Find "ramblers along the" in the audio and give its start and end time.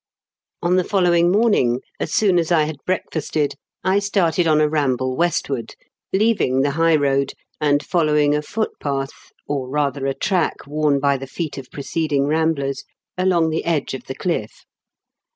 12.25-13.63